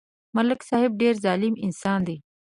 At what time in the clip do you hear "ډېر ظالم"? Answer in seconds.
1.01-1.53